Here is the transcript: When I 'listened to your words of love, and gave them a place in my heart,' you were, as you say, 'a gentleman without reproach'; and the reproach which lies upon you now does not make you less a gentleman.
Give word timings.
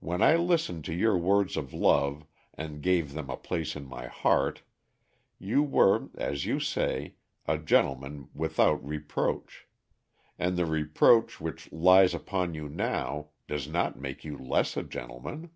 When 0.00 0.20
I 0.20 0.36
'listened 0.36 0.84
to 0.84 0.92
your 0.94 1.16
words 1.16 1.56
of 1.56 1.72
love, 1.72 2.26
and 2.52 2.82
gave 2.82 3.14
them 3.14 3.30
a 3.30 3.36
place 3.38 3.74
in 3.74 3.86
my 3.86 4.08
heart,' 4.08 4.60
you 5.38 5.62
were, 5.62 6.10
as 6.16 6.44
you 6.44 6.60
say, 6.60 7.14
'a 7.46 7.56
gentleman 7.56 8.28
without 8.34 8.86
reproach'; 8.86 9.66
and 10.38 10.58
the 10.58 10.66
reproach 10.66 11.40
which 11.40 11.72
lies 11.72 12.12
upon 12.12 12.52
you 12.52 12.68
now 12.68 13.28
does 13.48 13.66
not 13.66 13.98
make 13.98 14.22
you 14.22 14.36
less 14.36 14.76
a 14.76 14.82
gentleman. 14.82 15.48